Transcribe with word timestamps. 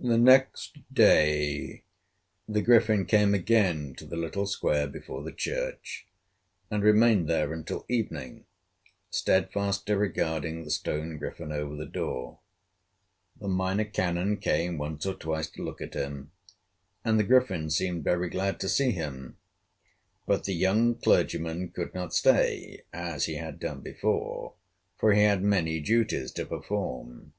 The 0.00 0.18
next 0.18 0.78
day 0.92 1.84
the 2.48 2.60
Griffin 2.60 3.06
came 3.06 3.34
again 3.36 3.94
to 3.98 4.04
the 4.04 4.16
little 4.16 4.48
square 4.48 4.88
before 4.88 5.22
the 5.22 5.30
church, 5.30 6.08
and 6.72 6.82
remained 6.82 7.28
there 7.28 7.52
until 7.52 7.86
evening, 7.88 8.46
steadfastly 9.08 9.94
regarding 9.94 10.64
the 10.64 10.72
stone 10.72 11.18
griffin 11.18 11.52
over 11.52 11.76
the 11.76 11.86
door. 11.86 12.40
The 13.38 13.46
Minor 13.46 13.84
Canon 13.84 14.38
came 14.38 14.76
once 14.76 15.06
or 15.06 15.14
twice 15.14 15.48
to 15.50 15.62
look 15.62 15.80
at 15.80 15.94
him, 15.94 16.32
and 17.04 17.16
the 17.16 17.22
Griffin 17.22 17.70
seemed 17.70 18.02
very 18.02 18.28
glad 18.28 18.58
to 18.58 18.68
see 18.68 18.90
him; 18.90 19.36
but 20.26 20.42
the 20.46 20.52
young 20.52 20.96
clergyman 20.96 21.68
could 21.70 21.94
not 21.94 22.12
stay 22.12 22.82
as 22.92 23.26
he 23.26 23.36
had 23.36 23.60
done 23.60 23.82
before, 23.82 24.54
for 24.98 25.12
he 25.12 25.22
had 25.22 25.44
many 25.44 25.78
duties 25.78 26.32
to 26.32 26.44
perform. 26.44 27.34